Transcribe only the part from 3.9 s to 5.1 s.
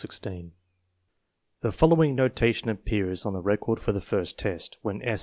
the first test, when